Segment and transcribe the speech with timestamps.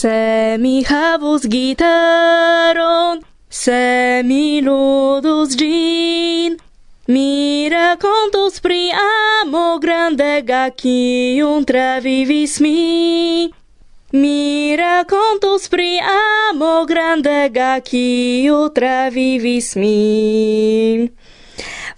[0.00, 6.56] Se mi havus gitaron, se mi ludus gin,
[7.06, 13.52] mi racontus pri amo grandega kiun travivis mi.
[14.12, 21.10] Mi racontus pri amo grandega kiu travivis mi.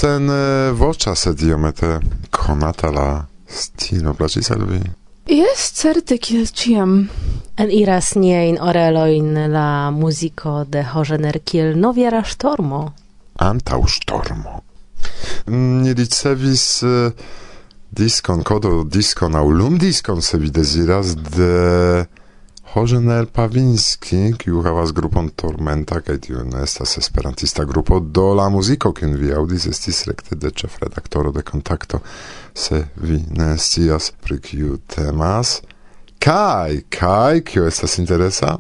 [0.02, 0.30] sen
[0.78, 2.00] voĉa, sed iomete
[2.34, 3.08] conata la
[3.48, 4.80] stilo placis al vi?
[5.30, 6.96] Yes, certe kiel ciam.
[7.62, 12.82] En iras niein oreloin la muziko de Hożener kiel noviera ŝtormo.
[13.38, 14.62] Antaŭ stormo.
[15.46, 16.66] Mm, ni ricevis
[17.92, 22.06] diskon, kodo diskon au lum diskon, se vi desiras de
[22.74, 28.94] Rogenel Pavinski, kiu havas grupon Tormenta, kaj tiu ne estas esperantista grupo, do la muziko,
[28.96, 32.00] kiun vi aŭdis, estis rekte de ĉefredaktoro de Kontakto,
[32.56, 35.58] se vi ne scias pri kiu temas.
[36.24, 38.54] Kaj, kaj, kio estas interesa?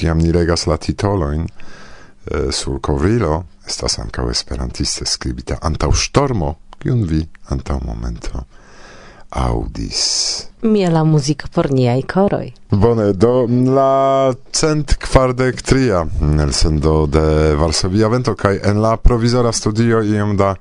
[0.00, 7.04] Kiam ni regas la titolojn eh, sur kovrilo, estas ankaŭ esperantiste skribita antaŭ ŝtormo, kiun
[7.04, 8.46] vi antaŭ momento
[9.30, 10.46] audis.
[10.62, 12.52] Miela muzika por niaj koroj.
[12.70, 16.04] Bone, do la cent kvardek tria
[16.42, 20.54] elsendo de Varsovia Vento kaj en la provizora studio iom da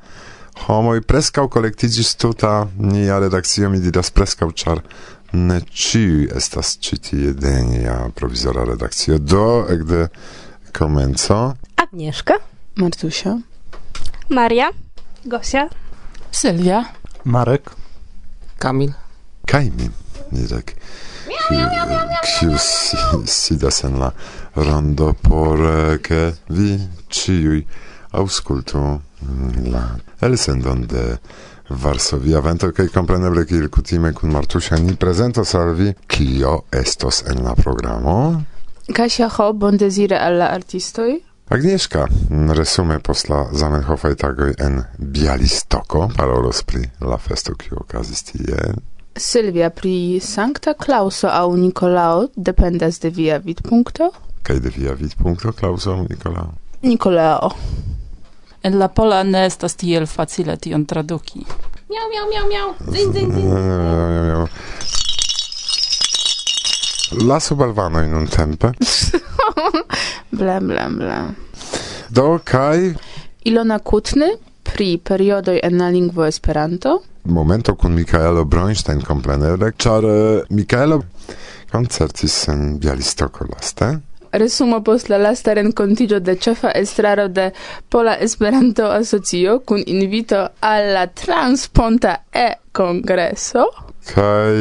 [0.67, 4.81] homoj preskaŭ kolektiĝis tuta nia redakcio, mi diras preskaŭ, ĉar
[5.31, 9.17] ne ĉiuj estas ĉi tie de nia provizora redakcio.
[9.17, 10.07] Do, ekde
[10.73, 11.55] komenco.
[11.75, 12.39] Agnieszka.
[12.75, 13.38] Martusia.
[14.29, 14.71] Maria.
[15.25, 15.67] Gosia.
[16.31, 16.83] Sylwia.
[17.23, 17.78] Marek.
[18.59, 18.94] Kamil.
[19.47, 19.89] Kajmi,
[20.31, 20.75] nie tak.
[21.50, 24.11] Kiu si, sidas en la
[24.56, 26.75] rondo por eh, ke vi
[27.09, 27.63] ciui
[28.11, 29.83] auscultu mm, la
[30.21, 31.06] elsendon de
[31.69, 37.44] Varsovia vento kaj kompreneble kiel kutime kun Martusia ni prezentos al vi kio estos en
[37.45, 38.44] la programo.
[38.94, 41.28] Kasia Ho, bon desire al la artistoj.
[41.49, 42.07] Agnieszka,
[42.53, 48.57] resume post la Zamenhofaj tagoj en Bialistoko, parolos pri la festo kiu okazis tie.
[49.17, 54.11] Sylvia, pri Sancta Clauso au Nicolao dependas de via vidpunkto?
[54.43, 56.53] Kaj de via vidpunkto, Klauso, Nikolao?
[56.81, 57.49] Nicolao.
[58.63, 61.41] En la pola ne estas tiel facile tion traduki.
[61.89, 62.75] Miau, miau, miau, miau.
[62.93, 64.47] Zin, zin, zin.
[67.11, 68.71] lasu balvanoj nuntempe.
[70.39, 71.21] bla, bla, bla.
[72.09, 72.94] Do kaj...
[73.50, 74.33] Ilona Kutny
[74.63, 77.00] pri periodoj en la lingvo Esperanto.
[77.23, 81.01] Momento kun Mikaelo Bronstein komplenerek, ĉar eh, Mikaelo
[81.71, 83.95] koncertis en Bialistoko laste
[84.31, 87.50] resumo post la lasta renkontiĝo de ĉefa estraro de
[87.89, 93.65] Pola Esperanto Asocio kun invito al la Transponta E-Kongreso.
[94.13, 94.53] Kaj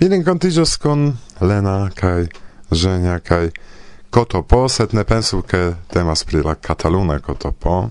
[0.00, 1.10] mi renkontiĝos kun
[1.40, 2.26] Lena kaj
[2.70, 3.50] Żenia kaj
[4.10, 7.88] Kotopo, sed ne pensu ke temas pri la kataluna Kotopo.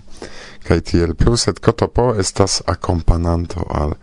[0.67, 3.93] Kaj tiel plus, sed Kotopo estas akompananto al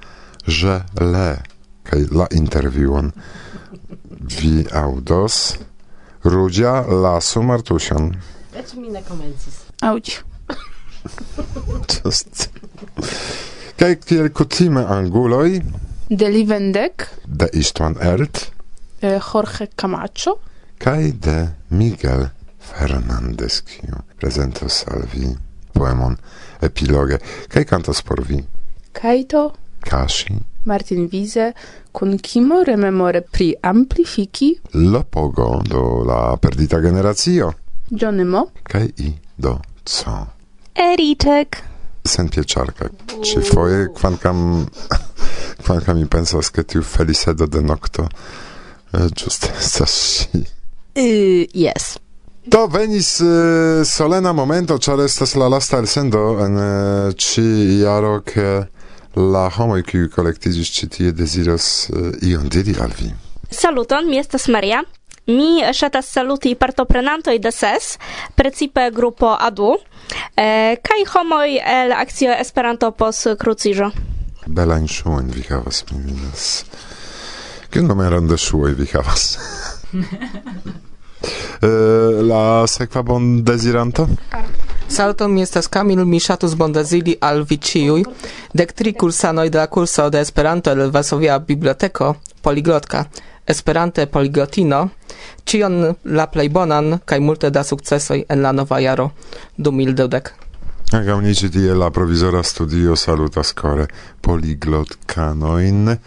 [0.46, 1.42] Je le
[1.84, 3.12] kaj la intervjuon
[4.38, 5.56] vi audos.
[6.24, 8.14] Rudzia lasu Martusian.
[8.56, 9.54] Ecz mi ne komencis.
[9.80, 10.20] Auć.
[11.92, 12.48] Just.
[13.76, 15.60] Kaj kiel kutime anguloj
[16.08, 18.54] De Livendek, de Istvan Ert
[19.04, 20.38] eh, Jorge Camacho
[20.78, 22.28] kaj de Miguel
[22.60, 25.28] Fernandez, kiu prezentos al vi
[25.72, 26.16] poemon
[26.62, 27.18] epiloge
[27.48, 28.44] kaj kantos por vi.
[28.92, 31.52] Kaito Kashi Martin Wiese
[31.92, 37.52] kun kimo rememore pri amplifiki lopogo do la perdita generacio.
[37.90, 40.26] Johnemo kaj i do co.
[40.74, 41.62] Eritek.
[42.08, 42.88] sen pieczarka.
[43.22, 44.66] Czy foje kwankam
[45.66, 48.08] kwankam mi pensas, ke tiu felicedo de nocto
[48.94, 50.28] Eh, uh, Giuste, sashi.
[50.32, 50.44] Uh,
[50.92, 51.98] eh, yes.
[52.46, 57.44] Do venis uh, solena momento, ĉar estas la lasta elsendo en uh, ĉi
[57.80, 58.66] jaro, ke
[59.16, 63.10] la homoj kiuj kolektiĝis ĉi tie deziros uh, ion diri al vi.
[63.50, 64.82] Saluton, mi estas Maria.
[65.26, 67.94] Mi ŝatas saluti partoprenantoj de SES,
[68.36, 69.70] precipe grupo ADU,
[70.36, 73.88] eh, kaj homoj el akcio Esperanto pos kruciĝo.
[74.46, 76.64] Belajn ŝuojn vi havas, mi vidas.
[77.74, 79.36] Che nomeron de suoi vi havas?
[81.60, 84.06] Eh, la sekva bondeziranto?
[84.86, 88.02] Salto mi estas Kamil, mi ŝatus bondezili al vi ĉiuj.
[88.52, 93.06] Dek tri kursanoj de la kurso de Esperanto el Varsovia Biblioteko Poliglotka.
[93.46, 94.90] Esperante poliglotino,
[95.44, 99.10] ĉion la plej bonan kaj multe da sukcesoj en la nova jaro
[99.56, 100.30] dum ildudek.
[100.92, 103.88] Agam tie la provizora studio salutas kore
[104.20, 105.98] poliglotkanojn.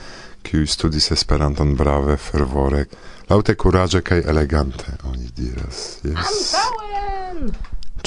[0.48, 2.86] Kiuj studis Esperanton brave, fervore,
[3.30, 6.00] laŭte kuraĝe kaj elegante, oni diras.
[6.08, 6.54] Yes.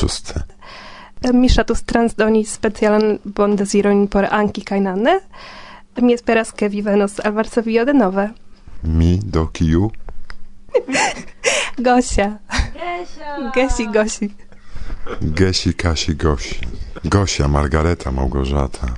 [0.00, 0.44] Ĝuste.
[1.36, 5.18] Mi ŝatus transdoni specialan bondezirojn por Anki kaj Nanne.
[6.00, 8.30] Mi esperas, ke vi venos al Varsovio denove.
[8.82, 9.90] Mi do kiu?
[11.86, 12.30] Gosia.
[13.54, 14.30] Gesi, Gosi.
[15.20, 16.56] Gesi, Kasi, Gosi.
[17.04, 18.94] Gosia, Margareta, Małgorzata.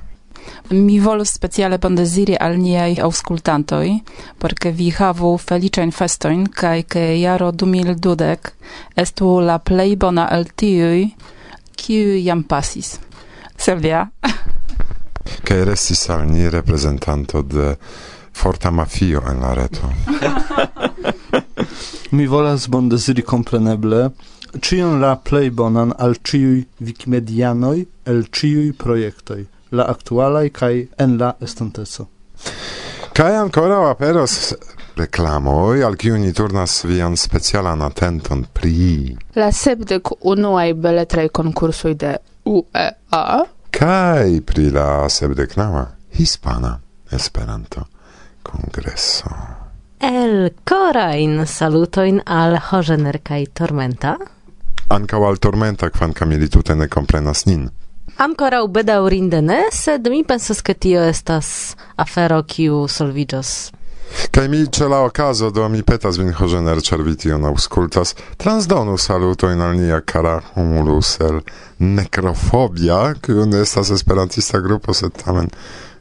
[0.69, 3.87] Mi volus speciale bondeziri al niaj aŭskultantoj,
[4.39, 8.53] porque vi havu feliĉajn festojn kaj ke jaro 2012
[9.03, 11.09] estu la plej bona el tiuj,
[11.75, 12.95] kiuj jam pasis.
[13.57, 14.07] Silvia.
[15.47, 17.75] Kaj restis al ni reprezentanto de
[18.33, 19.91] forta mafio en la reto.
[22.15, 24.09] Mi volas bondeziri kompreneble
[24.61, 31.33] cion la plej bonan al ciuj wikimedianoj el ciuj projektoj la actualaj kaj en la
[31.41, 32.07] estonteco.
[33.13, 34.53] Kaj ancora aperos
[34.97, 42.15] reklamoj, al kiu ni turnas vian specialan atenton pri la sepdek unuaj beletraj konkursoj de
[42.45, 45.85] UEA kaj pri la sepdeknama
[46.17, 46.79] hispana
[47.13, 47.85] Esperanto
[48.43, 49.29] kongreso.
[49.99, 54.15] El corain salutoin al hogener kaj tormenta?
[54.89, 57.69] Ankaŭ al tormenta, kvankam ili tute ne komprenas nin.
[58.21, 61.47] Ankoraŭ bedaŭrinde ne, sed mi pensas ke tio estas
[61.97, 63.53] afero kiu solviĝos.
[64.33, 68.97] Kaj mi ĉe la okazo do mi petas vin Hožener ĉar vi tion aŭskultas transdonu
[69.01, 71.39] salutojn al nia kara humulus el
[71.79, 75.49] nekrofobia, kiu ne estas esperantista grupo, sed tamen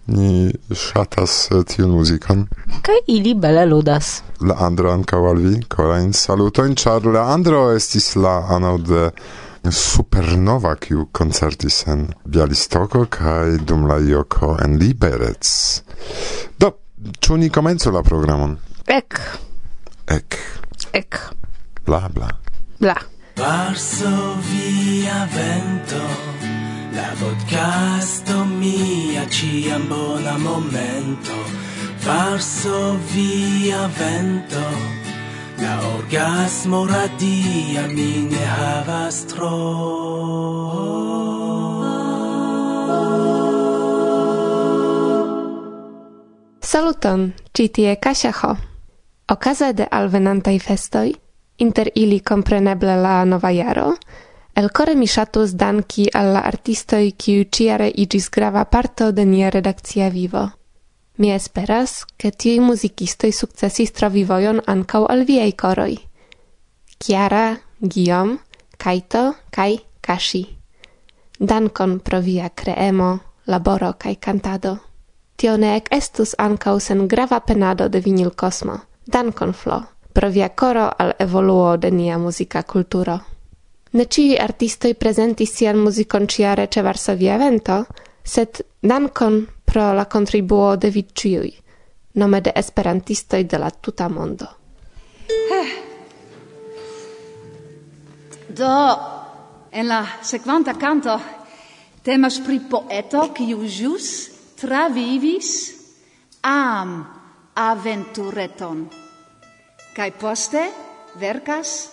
[0.07, 2.45] ni ŝatas eh, tiun muzikon.
[2.83, 4.19] Kaj ili bele ludas.
[4.40, 9.11] Leandro ankaŭ al vi korajn salutojn, ĉar Leandro estis la ano de
[9.71, 15.47] Supernova, kiu koncertis en Bialistoko kaj dum la joko en Liberec.
[16.59, 16.73] Do,
[17.23, 18.57] ĉu ni komencu la programon?
[18.90, 19.21] Ek.
[20.11, 20.38] Ek.
[20.92, 21.21] Ek.
[21.87, 22.31] Bla, bla.
[22.81, 22.97] Bla.
[23.38, 26.02] Varsovia vento,
[26.92, 31.38] la podcasto mia ciam bona momento.
[32.04, 34.66] Varsovia vento,
[35.62, 39.50] La orgasmo radia mi ne havas tro.
[46.61, 48.57] Saluton, ci tie Kaŝaho.
[49.31, 51.12] Okaze de alvenantaj festoj,
[51.59, 53.92] inter ili compreneble la nova jaro,
[54.54, 60.09] elkore mi shatus danki alla artistoi artistoj kiu ĉiare iĝis grava parto de nia redakcia
[60.09, 60.62] vivo.
[61.14, 65.99] Mi esperas, che tiui musicistoi successis travivoion ancau al viei coroi.
[66.97, 68.38] Chiara, Guillaume,
[68.76, 70.57] Kaito, kai Kashi.
[71.38, 74.81] Dankon pro via creemo, laboro kai cantado.
[75.37, 78.81] Tio ne ec estus ancau sen grava penado de vinil cosmo.
[79.04, 83.21] Dankon flo, pro via coro al evoluo de nia musica culturo.
[83.92, 87.87] Ne ciui artistoi presentis sian musicon ciare ce Varsovia evento,
[88.23, 91.52] sed dankon pro la contribuo de vi ciui,
[92.21, 94.47] nome de esperantistoi de la tuta mondo.
[95.29, 95.71] Eh.
[98.49, 98.75] Do,
[99.73, 101.17] en la sequanta canto
[102.05, 104.29] temas pri poeto kiu jus
[104.61, 105.73] travivis
[106.43, 106.93] am
[107.57, 108.85] aventureton.
[109.97, 110.69] Kai poste
[111.17, 111.88] verkas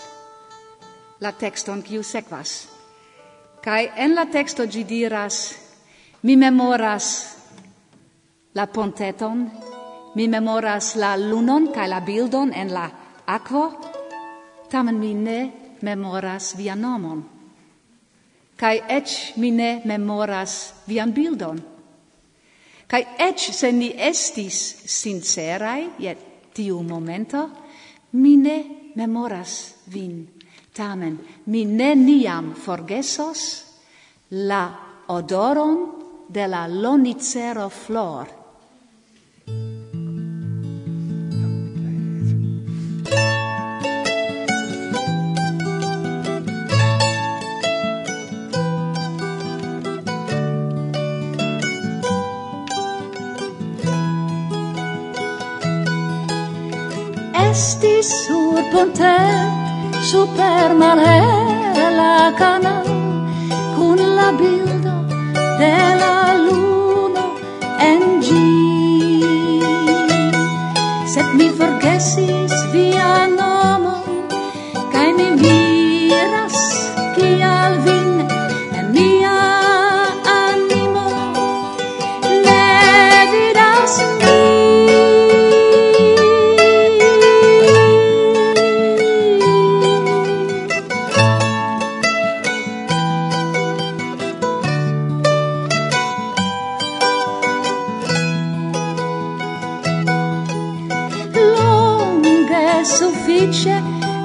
[1.23, 2.67] la texton kiu sekvas.
[3.63, 5.55] Kai en la texto gi diras
[6.23, 7.38] mi memoras
[8.53, 9.43] La ponteton,
[10.15, 12.87] mi memoras la lunon kaj la bildon en la
[13.29, 13.65] akvo,
[14.69, 15.51] tamen mi ne
[15.85, 17.21] memoras vian nomon.
[18.57, 20.55] Kaj eĉ mi ne memoras
[20.87, 21.61] vian bildon.
[22.89, 24.57] Kaj eĉ se ni estis
[24.97, 26.15] sinceraj je
[26.53, 27.45] tiu momento,
[28.17, 28.57] mi ne
[28.95, 30.25] memoras vin.
[30.73, 33.45] Tamen mi neniam forgesos
[34.31, 34.63] la
[35.07, 35.77] odoron
[36.29, 38.38] de la lonicero flor
[58.01, 59.17] sur ponte
[60.01, 61.21] super mare
[61.99, 62.85] la canal
[63.75, 64.95] con la bildo
[65.59, 67.23] de la luno
[67.79, 69.61] en gi.
[71.11, 73.48] Sed mi forgesis viano
[102.79, 103.77] malsufiĉe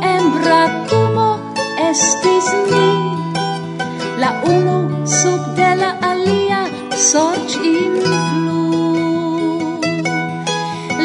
[0.09, 1.31] en bracumo
[1.85, 2.91] estis ni
[4.23, 4.77] la unu
[5.15, 8.63] sub de la alia in influ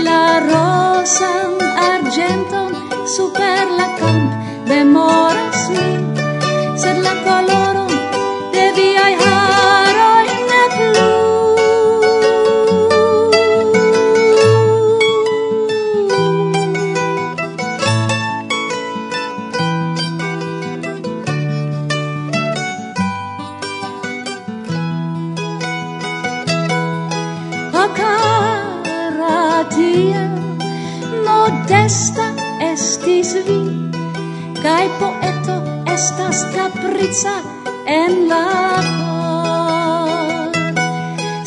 [0.06, 2.72] la rosan argenton
[3.15, 4.29] super la kamp
[4.70, 5.89] memoras mi.
[6.82, 7.78] Sed la koloro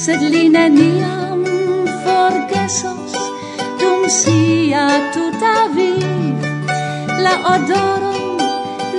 [0.04, 1.42] sed li neniam
[2.04, 3.12] forgesos
[3.80, 6.40] dum sia tuta viv
[7.24, 8.24] la odoron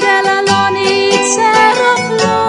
[0.03, 2.42] de la lonicero flor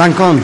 [0.00, 0.38] Dankon.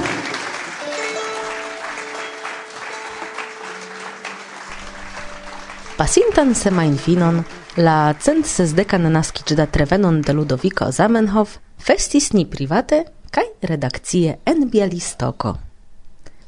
[5.96, 7.40] Pasintan semain finon,
[7.80, 12.98] la cent sesdekan naskiĝda trevenon de Ludoviko Zamenhof festis ni private
[13.32, 15.54] kai redakcie en Bialistoko.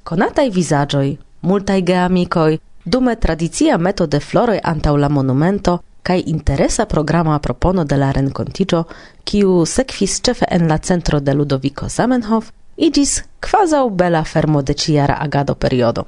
[0.05, 1.09] Konataj vizaĝoj,
[1.49, 7.97] multaj geamikoj, dume tradicia meto de floroj antaŭ la monumento kai interesa programa propono de
[7.97, 8.85] la renkontiĝo,
[9.25, 15.15] kiu sekvis ĉefe en la centro de Ludoviko Zamenhof, igis quasau bela fermo de ciara
[15.15, 16.07] agado periodo.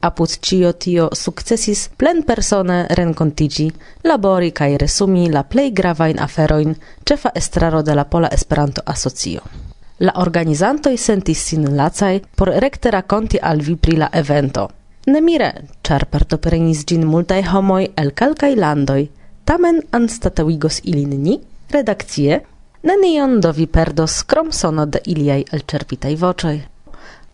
[0.00, 3.72] Apud cio tio successis plen persone rencontigi,
[4.04, 9.40] labori cae resumi la plei gravain aferoin cefa estraro de la Pola Esperanto Asocio.
[9.98, 14.68] La organizantoi sentis sin lacai por recte raconti al vi pri la evento.
[15.06, 19.10] Nemire, char partoprenis gin multae homoi el calcai landoi,
[19.44, 22.42] tamen anstatuigos ilin ni, redakcie,
[22.82, 26.58] Nenion do vi perdos krom sono de iliaj elĉerpitaj voĉoj.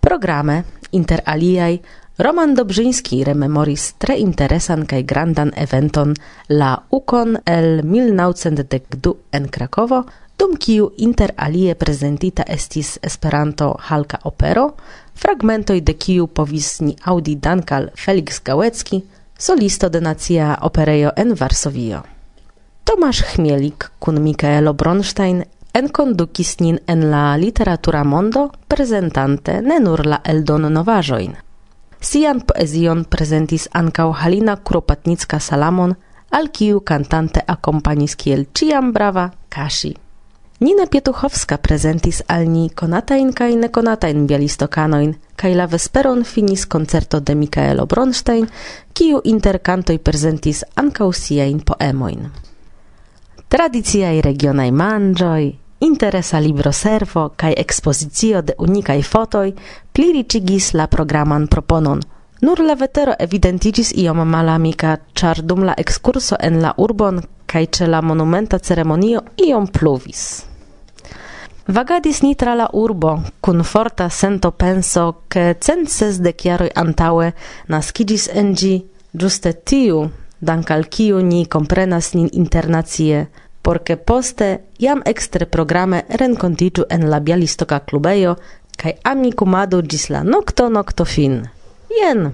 [0.01, 1.79] Programe, inter aliaj,
[2.19, 6.15] Roman Dobrzyński rememoris tre interesan kaj grandan eventon
[6.49, 10.03] la Ukon el 1912 en Krakovo,
[10.39, 14.69] dum kiu inter alie prezentita estis Esperanto Halka Opero,
[15.15, 16.97] fragmentoj de kiu povis ni
[17.35, 19.03] dankal Felix Gałecki,
[19.39, 22.03] solisto de Nacia Operejo en Varsovio.
[22.85, 30.19] Tomasz Chmielik kun Mikaelo Bronstein enkondukis nin en la literatura mondo prezentante ne nur la
[30.25, 31.37] eldon novaĵojn.
[32.01, 35.95] Sian poezion prezentis ankaŭ Halina Kropatnicka Salamon,
[36.31, 39.95] al kiu kantante akompanis kiel ĉiam brava Kashi.
[40.61, 47.35] Nina Pietuchowska prezentis al ni konatajn kaj nekonatajn bialistokanojn, kaj la vesperon finis koncerto de
[47.35, 48.49] Mikaelo Bronstein,
[48.93, 52.33] kiu inter kantoj prezentis ankaŭ siajn poemojn
[53.53, 59.53] tradiciai regionai mangioi, interesa libro servo kai expozicio de unikai fotoj
[59.93, 62.01] pliricigis la programan proponon.
[62.41, 67.87] Nur la vetero evidentigis iom malamika, char dum la excurso en la urbon kai ce
[67.87, 70.47] la monumenta ceremonio iom pluvis.
[71.67, 77.33] Vagadis ni tra la urbo, cun forta sento penso, ke cent de jaroj antaŭe
[77.69, 78.75] naskiĝis en engi
[79.13, 80.09] giuste tiu
[80.43, 83.29] dank al kiu ni comprenas nin internacie,
[83.63, 84.49] por ke poste
[84.83, 88.35] jam ekstre programe renkontiĝu en la Bialistoka klubejo
[88.83, 91.45] kaj amikumado ĝis la nokto nokto fin.
[92.01, 92.33] Jen!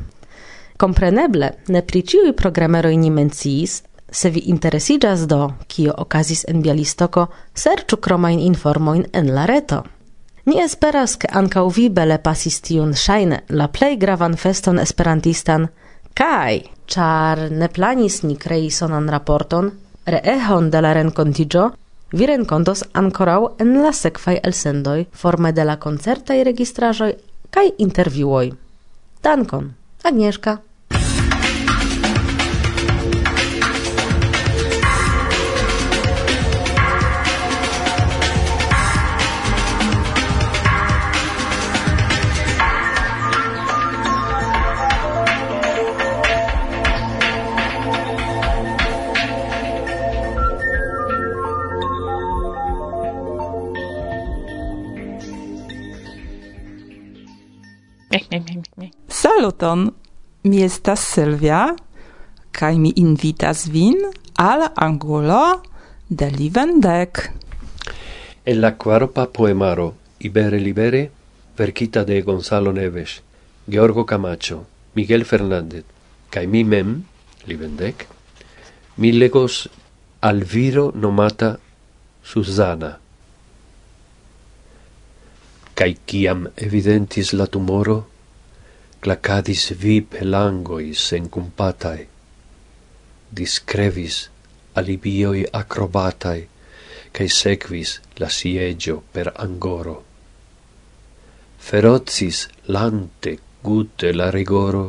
[0.78, 7.26] Kompreneble, ne pri ĉiuj programeroj ni menciis, se vi interesiĝas do, kio okazis en Bialistoko,
[7.54, 9.82] serĉu kromajn informojn en la reto.
[10.48, 15.68] Ni esperas, ke ankaŭ vi bele pasis tiun ŝajne la plej gravan feston esperantistan–
[16.18, 19.68] Kai, char ne planis ni crei sonan raporton,
[20.02, 21.68] reehon de la rencontigio,
[22.11, 27.12] vi rencontos ancorau en la sekvaj elsendoj forme de la koncertaj registraĵoj
[27.54, 28.50] kaj intervjuoj.
[29.22, 29.70] Dankon,
[30.02, 30.59] Agnieszka.
[59.58, 59.92] saluton.
[60.44, 61.74] Mi estas Silvia
[62.52, 63.96] kaj mi invitas vin
[64.36, 65.62] al angulo
[66.08, 67.30] de Livendek.
[68.44, 71.10] En la quarpa poemaro Ibere Libere
[71.56, 73.20] verkita de Gonzalo Neves,
[73.68, 75.84] Georgo Camacho, Miguel Fernández
[76.30, 77.04] kaj mi mem
[77.46, 78.06] Livendek
[78.96, 79.68] mi legos
[80.20, 81.58] Alviro nomata
[82.22, 82.98] Susana.
[85.74, 88.06] Kai kiam evidentis la tumoro,
[89.00, 92.06] clacadis vi pelangoi sencumpatai,
[93.30, 94.16] discrevis
[94.74, 96.40] alibioi acrobatai,
[97.12, 99.96] cae sequis la siegio per angoro.
[101.58, 104.87] Ferozis lante gute la rigoro,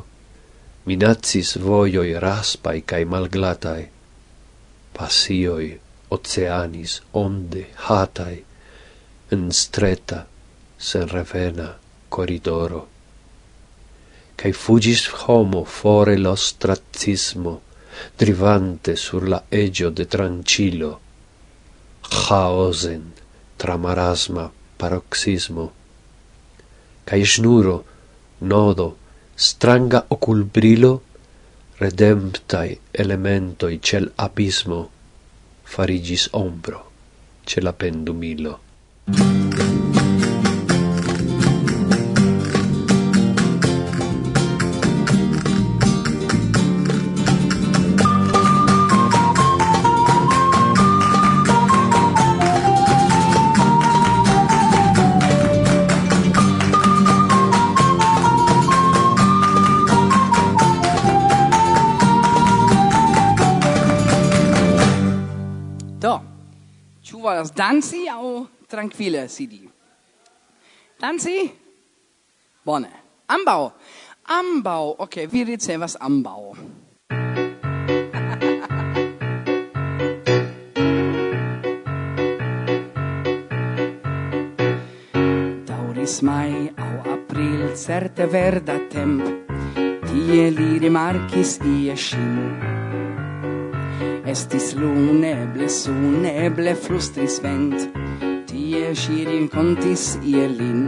[0.85, 3.83] minazis voioi raspai cae malglatai,
[4.93, 5.71] passioi
[6.09, 8.37] oceanis onde hatai,
[9.31, 10.25] en streta,
[10.77, 11.75] sen revena
[12.09, 12.87] corridoro
[14.39, 17.59] cae fugis homo fore l'ostracismo,
[18.15, 20.91] drivante sur la egio de trancilo,
[22.07, 23.03] chaosen
[23.57, 24.45] tra marasma
[24.79, 25.65] paroxismo.
[27.03, 27.75] Cae snuro,
[28.39, 28.87] nodo,
[29.35, 30.93] stranga oculbrilo,
[31.83, 34.81] redemptai elementoi cel abismo,
[35.63, 36.79] farigis ombro,
[37.43, 38.68] ce la pendumilo.
[67.69, 69.69] danci au tranquille sidi?
[70.97, 71.53] Danci?
[72.63, 72.89] Bone.
[73.25, 73.73] Ambau.
[74.23, 74.95] Ambau.
[74.97, 76.55] Ok, vi ricevas ambau.
[85.65, 89.21] Dauris mai au april certe verda temp,
[90.05, 92.68] tie li rimarcis ie scin.
[94.29, 97.87] Estis luneble, suneble flustris vent,
[98.45, 100.83] tie si rincontis ielin.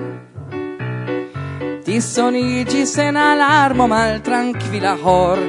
[1.87, 5.41] Dissonigis en alarmo mal tranquila hor,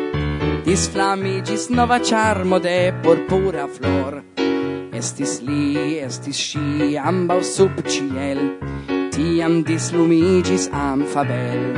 [0.64, 4.22] disflamigis nova charmo de purpura flor.
[4.96, 8.40] Estis li, estis si, ambau sub ciel,
[9.12, 11.76] tiam dislumigis amfabel.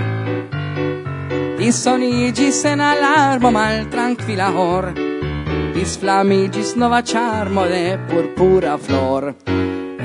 [1.58, 4.92] Dissonigis en alarmo mal tranquila hor,
[5.74, 9.34] disflamigis nova charmo de purpura flor.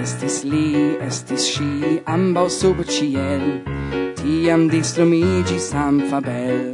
[0.02, 3.44] Estis li estis si ambau sub ciel
[4.18, 6.74] tiam distrumigis amfabel.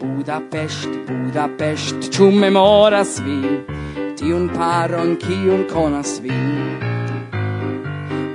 [0.00, 3.40] Budapest, Budapest, ĉu memoras vi?
[4.16, 6.40] Tiun paron kiun conas vi?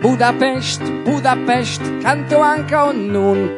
[0.01, 3.49] Budapest, Budapest, canto anca nun,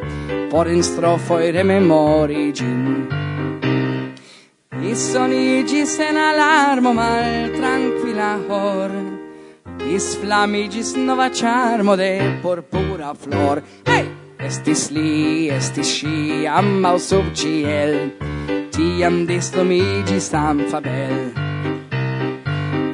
[0.50, 3.24] por in strofoi rememori gin.
[4.92, 8.92] Issonigis en alarmo mal tranquila hor.
[9.86, 13.62] Is flamigis nova charmo de purpura flor.
[13.86, 14.24] Hey!
[14.44, 17.94] Estis li, estis si, amau sub ciel
[18.74, 21.32] Tiam dislumigis amfa bel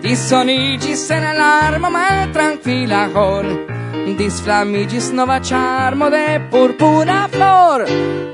[0.05, 3.70] Dissonigis en alarmo mal tranquila hor.
[4.19, 7.87] Disflamigis nova charmo de purpura flor.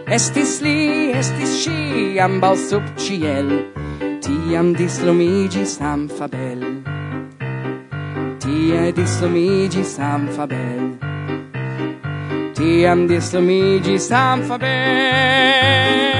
[0.06, 3.48] Estis li, estis si ambau sub ciel
[4.22, 6.62] Tiam dislumigis amfabel
[8.38, 10.94] Tie dislumigis amfabel
[12.54, 16.15] Tiam dislumigis amfabel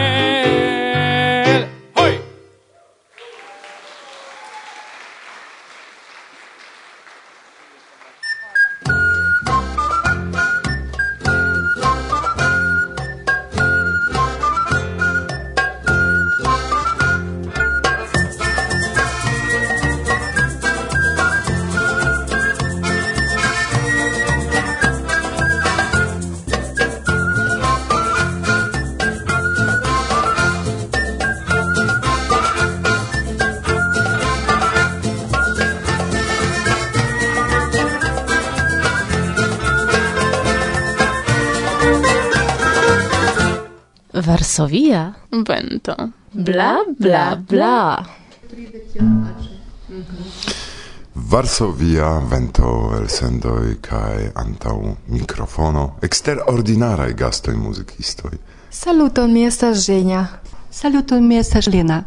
[44.67, 45.97] via vento.
[46.33, 48.07] Bla, bla, bla.
[51.15, 58.37] Varsovia vento el sendoi kai antau mikrofono ekster ordinara gastoj muzikistoj.
[58.71, 60.27] Saluton mi estas Żenia.
[60.71, 62.05] Saluton mi estas Lena.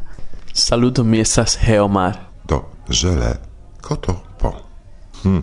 [0.54, 2.19] Saluton mi estas Heomar.
[2.48, 3.38] Do, żele,
[3.82, 4.54] koto po.
[5.24, 5.41] Hm.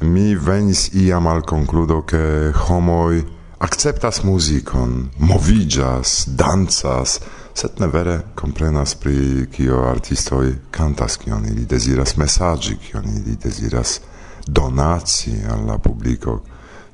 [0.00, 3.24] Mi venis iam al concludo che homoi
[3.64, 7.20] acceptas muzikon, movigas, dancas,
[7.54, 14.00] sed ne vere comprenas pri kio artistoj kantas, kion ili deziras mesaĝi, kion ili deziras
[14.46, 16.40] donaci alla publiko.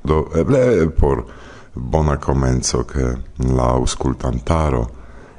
[0.05, 1.25] Do eble por
[1.75, 4.85] bona komenco ke la aŭskultantaro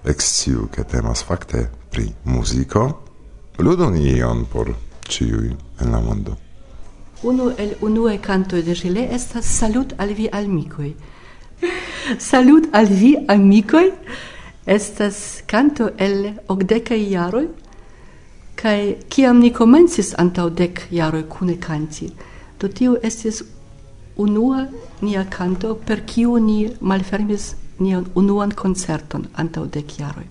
[0.03, 2.83] eksciu ke temas fakte pri musico,
[3.59, 4.73] ludon ion por
[5.07, 5.47] ĉiuj
[5.79, 6.35] en la mondo.
[7.23, 10.95] Uno el unue canto de Gile estas salut al vi amicoi.
[12.31, 13.91] Salut al vi amicoi.
[14.65, 17.47] Estas canto el ocdecai jaroj
[18.61, 22.11] kaj kiam ni komencis antaŭ dek jaroj kune kanti.
[22.59, 23.41] Do tio estis
[24.17, 24.67] unua
[25.01, 30.29] nia canto per kiu ni malfermis nian unuan koncerton antaŭ dek jaroj.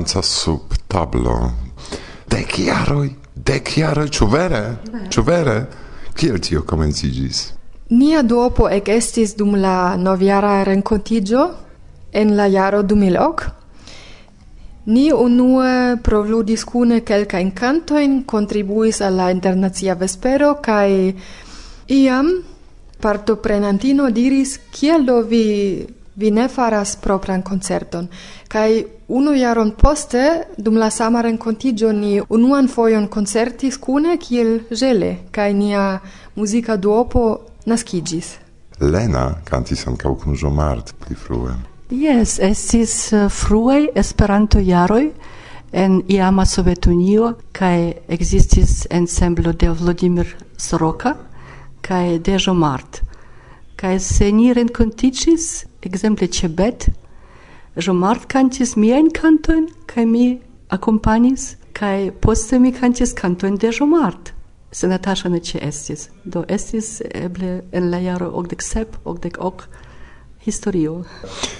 [0.00, 1.52] dancas sub tablo.
[2.30, 4.62] Dec jaroj, dec jaroj, ĉu vere?
[5.12, 5.56] Ĉu vere?
[6.16, 7.40] Kiel tio komenciĝis?
[7.90, 11.44] Nia duopo ekestis dum la novjara renkontiĝo
[12.12, 13.50] en la jaro 2000.
[14.86, 21.12] Ni unue provludis kune kelkajn kantojn, kontribuis al la internacia vespero kaj
[21.92, 22.32] iam
[23.00, 25.46] partoprenantino diris kiel do vi
[26.20, 28.08] vi ne faras propran concerton.
[28.48, 35.16] Kai unu jaron poste, dum la sama renkontiĝo ni unuan foion concertis kune kiel gele,
[35.32, 35.88] kai nia
[36.36, 37.26] muzika duopo
[37.66, 38.36] naskiĝis
[38.80, 41.52] Lena cantis ancau cun Jomart pli frue.
[41.90, 45.10] Yes, estis eh, uh, fruei Esperanto jaroj
[45.72, 51.14] en iama Sovetunio kaj ekzistis ensemblo de Vladimir Soroka
[51.84, 53.02] kaj de Jomart.
[53.76, 55.50] Kaj se ni renkontiĝis,
[55.82, 56.88] exemple Cebet,
[57.76, 64.32] Jomart cantis miajn cantojn kaj mi akompanis kaj poste mi cantis cantojn de Jomart.
[64.72, 66.08] Se Natasha ne ĉe estis.
[66.24, 69.64] Do estis eble en la jaro okdek sep, okdek ok
[70.44, 71.04] historio.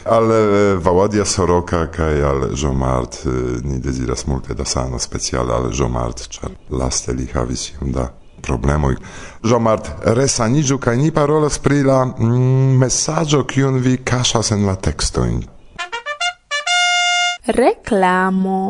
[0.04, 3.30] Al eh, Vaładia Soroka kaj al Jomart eh,
[3.64, 8.08] ni deziras multe da sano speciale al Jomart, ĉar laste li havis iom da
[8.42, 8.96] problemoj.
[9.44, 15.40] Jomart, resaniĝu kaj ni parolas pri la mm, mesaĝo kiun vi kaŝas en la tekstojn.
[17.46, 18.60] Reklamo.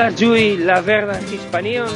[0.00, 1.90] volas ĝui la verdan Hispanion?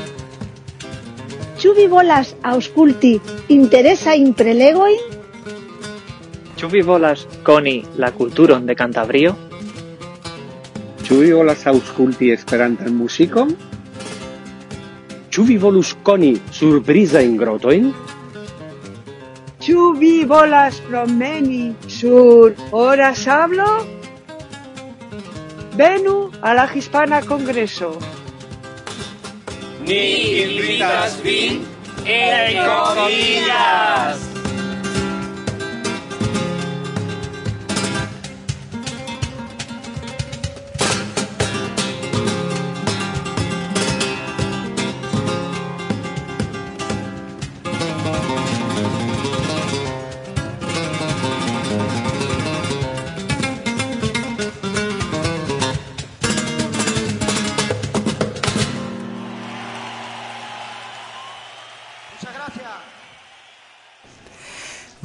[1.57, 3.15] Ĉu vi volas aŭskulti
[3.49, 4.99] interesajn prelegojn?
[6.61, 9.33] Ĉu vi volas koni la kulturon de Kantabrio?
[11.07, 13.57] Ĉu vi volas aŭskulti Esperantan muzikon?
[15.33, 17.91] Ĉu vi volus koni surprizajn grotojn?
[19.65, 24.04] Ĉu vi volas promeni sur ora sablo?
[25.77, 27.99] Venu a la Hispana Kongreso.
[29.85, 31.67] Ni invitas vin
[32.07, 32.57] en
[32.95, 34.34] comillas.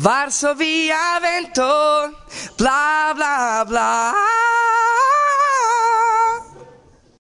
[0.10, 1.69] Varsovia vento
[2.58, 4.68] bla bla bla.